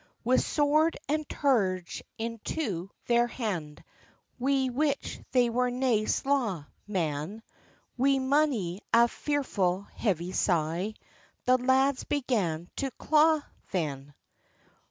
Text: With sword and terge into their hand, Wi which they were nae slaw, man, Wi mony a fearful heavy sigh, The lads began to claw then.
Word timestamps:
With 0.23 0.41
sword 0.41 0.97
and 1.07 1.27
terge 1.29 2.01
into 2.17 2.89
their 3.05 3.27
hand, 3.27 3.83
Wi 4.39 4.69
which 4.71 5.19
they 5.31 5.47
were 5.47 5.69
nae 5.69 6.05
slaw, 6.05 6.65
man, 6.87 7.43
Wi 7.99 8.17
mony 8.17 8.81
a 8.91 9.07
fearful 9.07 9.83
heavy 9.93 10.31
sigh, 10.31 10.95
The 11.45 11.59
lads 11.59 12.03
began 12.05 12.67
to 12.77 12.89
claw 12.97 13.41
then. 13.69 14.15